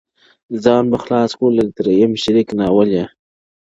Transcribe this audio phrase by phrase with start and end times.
[0.63, 3.01] ځان به خلاص کړو له دریم شریک ناولي-